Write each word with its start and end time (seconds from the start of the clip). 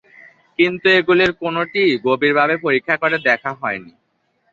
কিন্তু 0.59 0.87
এগুলির 0.99 1.31
কোনওটিই 1.41 1.91
গভীরভাবে 2.05 2.55
পরীক্ষা 2.65 2.95
করে 3.01 3.17
দেখা 3.27 3.51
হয়নি। 3.61 3.91